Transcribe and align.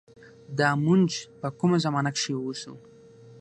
دا 0.57 0.69
مونږ 0.85 1.07
په 1.41 1.47
کومه 1.59 1.77
زمانه 1.85 2.09
کښې 2.15 2.33
اوسو 2.39 2.73